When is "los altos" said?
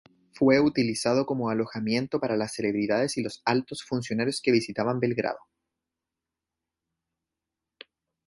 3.21-3.83